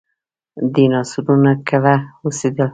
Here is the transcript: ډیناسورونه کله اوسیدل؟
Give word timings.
ډیناسورونه 0.73 1.51
کله 1.69 1.93
اوسیدل؟ 2.23 2.69